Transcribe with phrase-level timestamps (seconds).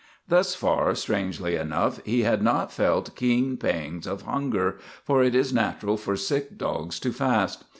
[0.27, 5.53] Thus far, strangely enough, he had not felt keen pangs of hunger, for it is
[5.53, 7.65] natural for sick dogs to fast.